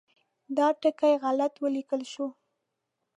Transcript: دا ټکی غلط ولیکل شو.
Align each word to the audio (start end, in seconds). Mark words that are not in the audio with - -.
دا 0.57 0.67
ټکی 0.81 1.13
غلط 1.23 1.53
ولیکل 1.63 2.01
شو. 2.11 2.27